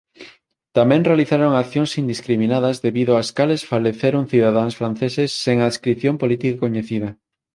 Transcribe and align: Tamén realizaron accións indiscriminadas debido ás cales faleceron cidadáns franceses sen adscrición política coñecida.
Tamén 0.77 1.01
realizaron 1.09 1.51
accións 1.63 1.91
indiscriminadas 2.01 2.75
debido 2.87 3.11
ás 3.21 3.29
cales 3.37 3.67
faleceron 3.71 4.23
cidadáns 4.31 4.77
franceses 4.79 5.29
sen 5.43 5.57
adscrición 5.67 6.15
política 6.21 6.61
coñecida. 6.63 7.09